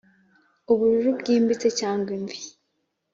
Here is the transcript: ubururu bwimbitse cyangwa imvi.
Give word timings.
ubururu 0.71 1.09
bwimbitse 1.19 1.67
cyangwa 1.79 2.09
imvi. 2.17 2.39